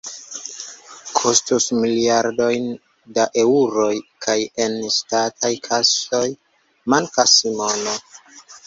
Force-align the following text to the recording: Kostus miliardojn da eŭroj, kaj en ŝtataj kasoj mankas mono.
Kostus 1.17 1.67
miliardojn 1.83 2.65
da 3.19 3.27
eŭroj, 3.43 3.93
kaj 4.27 4.39
en 4.67 4.79
ŝtataj 4.97 5.53
kasoj 5.71 6.27
mankas 6.97 7.39
mono. 7.63 7.97